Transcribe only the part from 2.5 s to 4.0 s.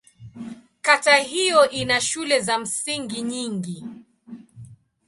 msingi nyingi.